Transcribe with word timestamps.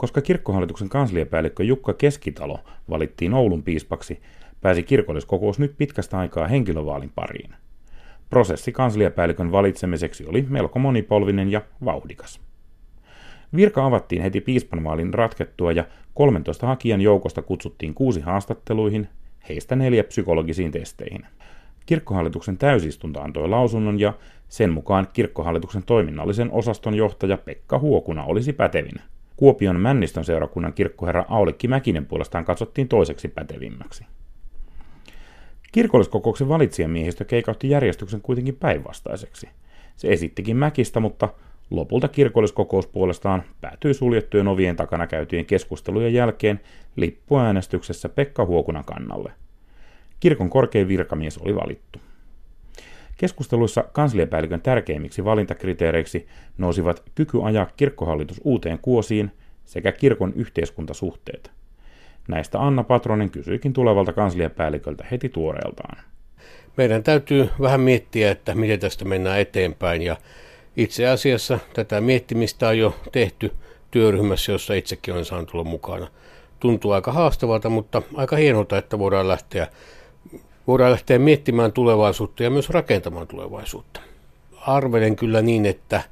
Koska 0.00 0.20
kirkkohallituksen 0.20 0.88
kansliapäällikkö 0.88 1.64
Jukka 1.64 1.92
Keskitalo 1.92 2.58
valittiin 2.90 3.34
Oulun 3.34 3.62
piispaksi, 3.62 4.20
pääsi 4.60 4.82
kirkolliskokous 4.82 5.58
nyt 5.58 5.74
pitkästä 5.78 6.18
aikaa 6.18 6.48
henkilövaalin 6.48 7.12
pariin. 7.14 7.54
Prosessi 8.30 8.72
kansliapäällikön 8.72 9.52
valitsemiseksi 9.52 10.26
oli 10.26 10.46
melko 10.48 10.78
monipolvinen 10.78 11.52
ja 11.52 11.62
vauhdikas. 11.84 12.40
Virka 13.56 13.86
avattiin 13.86 14.22
heti 14.22 14.40
piispanvaalin 14.40 15.14
ratkettua 15.14 15.72
ja 15.72 15.84
13 16.14 16.66
hakijan 16.66 17.00
joukosta 17.00 17.42
kutsuttiin 17.42 17.94
kuusi 17.94 18.20
haastatteluihin, 18.20 19.08
heistä 19.48 19.76
neljä 19.76 20.04
psykologisiin 20.04 20.72
testeihin. 20.72 21.26
Kirkkohallituksen 21.86 22.58
täysistunto 22.58 23.20
antoi 23.20 23.48
lausunnon 23.48 24.00
ja 24.00 24.12
sen 24.48 24.72
mukaan 24.72 25.08
kirkkohallituksen 25.12 25.82
toiminnallisen 25.82 26.50
osaston 26.52 26.94
johtaja 26.94 27.36
Pekka 27.36 27.78
Huokuna 27.78 28.24
olisi 28.24 28.52
pätevin. 28.52 29.00
Kuopion 29.40 29.80
Männistön 29.80 30.24
seurakunnan 30.24 30.72
kirkkoherra 30.72 31.24
Aulikki 31.28 31.68
Mäkinen 31.68 32.06
puolestaan 32.06 32.44
katsottiin 32.44 32.88
toiseksi 32.88 33.28
pätevimmäksi. 33.28 34.04
Kirkolliskokouksen 35.72 36.48
valitsijamiehistö 36.48 37.24
keikautti 37.24 37.70
järjestyksen 37.70 38.20
kuitenkin 38.20 38.56
päinvastaiseksi. 38.56 39.48
Se 39.96 40.08
esittikin 40.08 40.56
Mäkistä, 40.56 41.00
mutta 41.00 41.28
lopulta 41.70 42.08
kirkolliskokous 42.08 42.86
puolestaan 42.86 43.42
päätyi 43.60 43.94
suljettujen 43.94 44.48
ovien 44.48 44.76
takana 44.76 45.06
käytyjen 45.06 45.46
keskustelujen 45.46 46.14
jälkeen 46.14 46.60
lippuäänestyksessä 46.96 48.08
Pekka 48.08 48.44
Huokunan 48.44 48.84
kannalle. 48.84 49.32
Kirkon 50.20 50.50
korkein 50.50 50.88
virkamies 50.88 51.38
oli 51.38 51.54
valittu. 51.54 51.98
Keskusteluissa 53.20 53.84
kansliapäällikön 53.92 54.60
tärkeimmiksi 54.60 55.24
valintakriteereiksi 55.24 56.26
nousivat 56.58 57.02
kyky 57.14 57.38
ajaa 57.42 57.66
kirkkohallitus 57.76 58.40
uuteen 58.44 58.78
kuosiin 58.78 59.30
sekä 59.64 59.92
kirkon 59.92 60.32
yhteiskuntasuhteet. 60.36 61.50
Näistä 62.28 62.60
Anna 62.60 62.84
Patronen 62.84 63.30
kysyikin 63.30 63.72
tulevalta 63.72 64.12
kansliapäälliköltä 64.12 65.04
heti 65.10 65.28
tuoreeltaan. 65.28 66.04
Meidän 66.76 67.02
täytyy 67.02 67.48
vähän 67.60 67.80
miettiä, 67.80 68.30
että 68.30 68.54
miten 68.54 68.80
tästä 68.80 69.04
mennään 69.04 69.40
eteenpäin 69.40 70.02
ja 70.02 70.16
itse 70.76 71.08
asiassa 71.08 71.58
tätä 71.74 72.00
miettimistä 72.00 72.68
on 72.68 72.78
jo 72.78 72.94
tehty 73.12 73.52
työryhmässä, 73.90 74.52
jossa 74.52 74.74
itsekin 74.74 75.14
olen 75.14 75.24
saanut 75.24 75.50
olla 75.54 75.64
mukana. 75.64 76.08
Tuntuu 76.60 76.90
aika 76.90 77.12
haastavalta, 77.12 77.68
mutta 77.68 78.02
aika 78.14 78.36
hienolta, 78.36 78.78
että 78.78 78.98
voidaan 78.98 79.28
lähteä, 79.28 79.66
voidaan 80.70 80.90
lähteä 80.90 81.18
miettimään 81.18 81.72
tulevaisuutta 81.72 82.42
ja 82.42 82.50
myös 82.50 82.70
rakentamaan 82.70 83.26
tulevaisuutta. 83.26 84.00
Arvelen 84.66 85.16
kyllä 85.16 85.42
niin, 85.42 85.66
että 85.66 86.02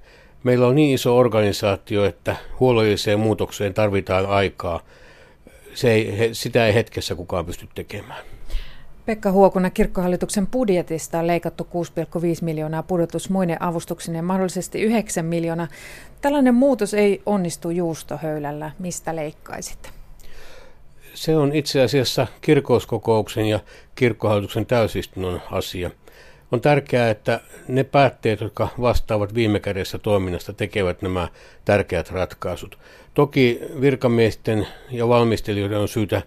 meillä 0.45 0.67
on 0.67 0.75
niin 0.75 0.95
iso 0.95 1.17
organisaatio, 1.19 2.05
että 2.05 2.37
huolelliseen 2.61 3.21
muutokseen 3.21 3.75
tarvitaan 3.75 4.27
aikaa– 4.27 4.81
se 5.79 5.93
ei, 5.93 6.31
sitä 6.33 6.67
ei 6.67 6.75
hetkessä 6.75 7.15
kukaan 7.15 7.47
pysty 7.47 7.69
tekemään. 7.75 8.25
Pekka 9.07 9.33
Huokuna, 9.33 9.71
kirkkohallituksen 9.71 10.47
budjetista 10.47 11.19
on 11.19 11.27
leikattu 11.27 11.69
6,5 11.75 12.21
miljoonaa 12.41 12.83
pudotus 12.83 13.31
muinen 13.31 13.63
avustuksineen 13.63 14.25
mahdollisesti 14.25 14.83
9 14.83 15.25
miljoonaa. 15.25 15.69
Tällainen 16.21 16.55
muutos 16.55 16.95
ei 16.95 17.23
onnistu 17.27 17.71
juustohöylällä. 17.71 18.71
Mistä 18.79 19.17
leikkaisit? 19.17 19.98
Se 21.15 21.37
on 21.37 21.55
itse 21.55 21.83
asiassa 21.83 22.27
kirkouskokouksen 22.41 23.47
ja 23.47 23.61
kirkkohallituksen 23.95 24.67
täysistunnon 24.67 25.43
asia. 25.51 25.91
On 26.53 26.61
tärkeää, 26.61 27.11
että 27.11 27.41
ne 27.69 27.85
päätteet, 27.85 28.41
jotka 28.41 28.69
vastaavat 28.81 29.35
viime 29.35 29.61
kädessä 29.61 29.99
toiminnasta, 29.99 30.53
tekevät 30.53 31.03
nämä 31.03 31.29
tärkeät 31.65 32.11
ratkaisut. 32.11 32.79
Toki 33.15 33.61
virkamiesten 33.81 34.67
ja 34.91 35.09
valmistelijoiden 35.09 35.79
on 35.79 35.89
syytä 35.89 36.23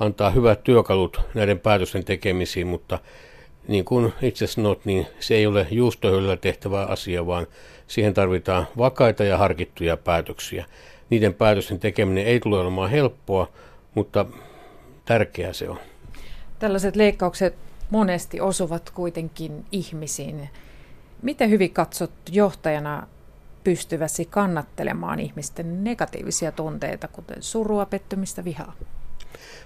antaa 0.00 0.30
hyvät 0.30 0.64
työkalut 0.64 1.20
näiden 1.34 1.60
päätösten 1.60 2.04
tekemisiin, 2.04 2.66
mutta 2.66 2.98
niin 3.68 3.84
kuin 3.84 4.12
itse 4.22 4.46
sanot, 4.46 4.84
niin 4.84 5.06
se 5.20 5.34
ei 5.34 5.46
ole 5.46 5.66
juustohöllä 5.70 6.36
tehtävä 6.36 6.84
asia, 6.84 7.26
vaan 7.26 7.46
siihen 7.86 8.14
tarvitaan 8.14 8.66
vakaita 8.78 9.24
ja 9.24 9.38
harkittuja 9.38 9.96
päätöksiä. 9.96 10.64
Niiden 11.10 11.34
päätösten 11.34 11.80
tekeminen 11.80 12.26
ei 12.26 12.40
tule 12.40 12.58
olemaan 12.58 12.90
helppoa, 12.90 13.48
mutta 13.94 14.26
tärkeää 15.04 15.52
se 15.52 15.68
on. 15.68 15.78
Tällaiset 16.58 16.96
leikkaukset 16.96 17.54
monesti 17.90 18.40
osuvat 18.40 18.90
kuitenkin 18.90 19.64
ihmisiin. 19.72 20.48
Miten 21.22 21.50
hyvin 21.50 21.72
katsot 21.72 22.12
johtajana 22.30 23.06
pystyväsi 23.64 24.24
kannattelemaan 24.24 25.20
ihmisten 25.20 25.84
negatiivisia 25.84 26.52
tunteita, 26.52 27.08
kuten 27.08 27.42
surua, 27.42 27.86
pettymistä, 27.86 28.44
vihaa? 28.44 28.74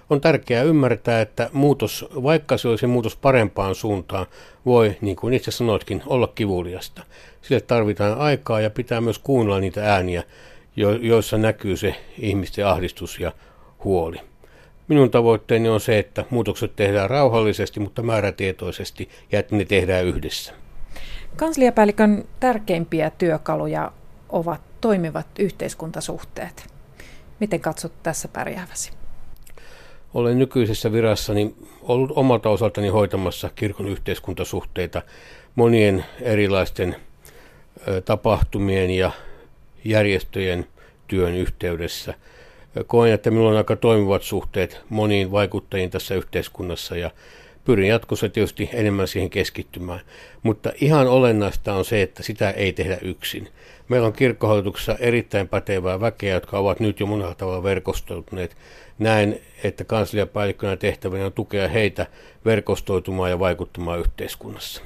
On 0.09 0.21
tärkeää 0.21 0.63
ymmärtää, 0.63 1.21
että 1.21 1.49
muutos, 1.53 2.05
vaikka 2.23 2.57
se 2.57 2.67
olisi 2.67 2.87
muutos 2.87 3.15
parempaan 3.15 3.75
suuntaan, 3.75 4.25
voi, 4.65 4.97
niin 5.01 5.15
kuin 5.15 5.33
itse 5.33 5.51
sanoitkin, 5.51 6.03
olla 6.05 6.27
kivuliasta. 6.27 7.03
Sille 7.41 7.61
tarvitaan 7.61 8.17
aikaa 8.17 8.61
ja 8.61 8.69
pitää 8.69 9.01
myös 9.01 9.19
kuunnella 9.19 9.59
niitä 9.59 9.93
ääniä, 9.93 10.23
joissa 11.01 11.37
näkyy 11.37 11.77
se 11.77 11.95
ihmisten 12.17 12.67
ahdistus 12.67 13.19
ja 13.19 13.31
huoli. 13.85 14.17
Minun 14.87 15.11
tavoitteeni 15.11 15.69
on 15.69 15.81
se, 15.81 15.99
että 15.99 16.25
muutokset 16.29 16.75
tehdään 16.75 17.09
rauhallisesti, 17.09 17.79
mutta 17.79 18.01
määrätietoisesti 18.01 19.09
ja 19.31 19.39
että 19.39 19.55
ne 19.55 19.65
tehdään 19.65 20.05
yhdessä. 20.05 20.53
Kansliapäällikön 21.35 22.25
tärkeimpiä 22.39 23.09
työkaluja 23.09 23.91
ovat 24.29 24.61
toimivat 24.81 25.27
yhteiskuntasuhteet. 25.39 26.67
Miten 27.39 27.59
katsot 27.59 27.91
tässä 28.03 28.27
pärjääväsi? 28.27 28.91
Olen 30.13 30.39
nykyisessä 30.39 30.91
virassani 30.91 31.55
ollut 31.81 32.11
omalta 32.15 32.49
osaltani 32.49 32.87
hoitamassa 32.87 33.49
kirkon 33.55 33.87
yhteiskuntasuhteita 33.87 35.01
monien 35.55 36.05
erilaisten 36.21 36.95
tapahtumien 38.05 38.91
ja 38.91 39.11
järjestöjen 39.83 40.67
työn 41.07 41.35
yhteydessä– 41.35 42.13
koen, 42.83 43.13
että 43.13 43.31
minulla 43.31 43.49
on 43.49 43.57
aika 43.57 43.75
toimivat 43.75 44.23
suhteet 44.23 44.81
moniin 44.89 45.31
vaikuttajiin 45.31 45.89
tässä 45.89 46.15
yhteiskunnassa 46.15 46.97
ja 46.97 47.11
pyrin 47.65 47.89
jatkossa 47.89 48.29
tietysti 48.29 48.69
enemmän 48.73 49.07
siihen 49.07 49.29
keskittymään. 49.29 50.01
Mutta 50.43 50.71
ihan 50.81 51.07
olennaista 51.07 51.73
on 51.73 51.85
se, 51.85 52.01
että 52.01 52.23
sitä 52.23 52.51
ei 52.51 52.73
tehdä 52.73 52.97
yksin. 53.01 53.49
Meillä 53.89 54.07
on 54.07 54.13
kirkkohallituksessa 54.13 54.95
erittäin 54.99 55.47
pätevää 55.47 55.99
väkeä, 55.99 56.33
jotka 56.33 56.59
ovat 56.59 56.79
nyt 56.79 56.99
jo 56.99 57.05
monella 57.05 57.35
tavalla 57.35 57.63
verkostoituneet. 57.63 58.57
Näen, 58.99 59.39
että 59.63 59.83
kansliapäällikkönä 59.83 60.77
tehtävänä 60.77 61.25
on 61.25 61.33
tukea 61.33 61.67
heitä 61.67 62.05
verkostoitumaan 62.45 63.29
ja 63.29 63.39
vaikuttamaan 63.39 63.99
yhteiskunnassa. 63.99 64.81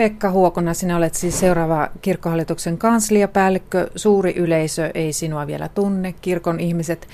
Pekka 0.00 0.30
Huokona, 0.30 0.74
sinä 0.74 0.96
olet 0.96 1.14
siis 1.14 1.40
seuraava 1.40 1.88
kirkkohallituksen 2.02 2.78
kansliapäällikkö. 2.78 3.90
Suuri 3.96 4.32
yleisö 4.36 4.90
ei 4.94 5.12
sinua 5.12 5.46
vielä 5.46 5.68
tunne, 5.68 6.14
kirkon 6.20 6.60
ihmiset 6.60 7.08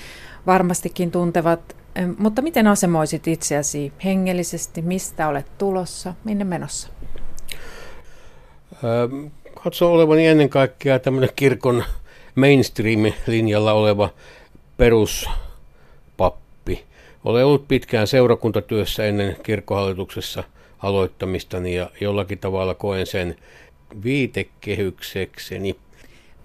varmastikin 0.45 1.11
tuntevat. 1.11 1.75
Mutta 2.17 2.41
miten 2.41 2.67
asemoisit 2.67 3.27
itseäsi 3.27 3.93
hengellisesti? 4.03 4.81
Mistä 4.81 5.27
olet 5.27 5.45
tulossa? 5.57 6.13
Minne 6.23 6.43
menossa? 6.43 6.89
katso 9.63 9.93
olevani 9.93 10.27
ennen 10.27 10.49
kaikkea 10.49 10.99
tämmöinen 10.99 11.29
kirkon 11.35 11.83
mainstream-linjalla 12.35 13.73
oleva 13.73 14.09
peruspappi. 14.77 16.83
Olen 17.25 17.45
ollut 17.45 17.67
pitkään 17.67 18.07
seurakuntatyössä 18.07 19.05
ennen 19.05 19.37
kirkkohallituksessa– 19.43 20.43
aloittamistani 20.79 21.75
ja 21.75 21.89
jollakin 22.01 22.39
tavalla 22.39 22.73
koen 22.73 23.05
sen 23.05 23.35
viitekehyksekseni. 24.03 25.75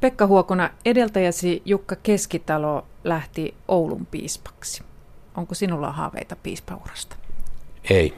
Pekka 0.00 0.26
Huokona, 0.26 0.70
edeltäjäsi 0.84 1.62
Jukka 1.64 1.96
Keskitalo 1.96 2.86
lähti 3.04 3.54
Oulun 3.68 4.06
piispaksi. 4.06 4.82
Onko 5.36 5.54
sinulla 5.54 5.92
haaveita 5.92 6.36
piispaurasta? 6.36 7.16
Ei. 7.90 8.14